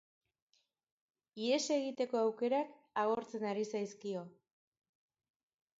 Ihes 1.43 1.61
egiteko 1.75 2.23
aukerak 2.23 2.73
agortzen 3.05 3.47
ari 3.53 3.69
zaizkio. 3.77 4.27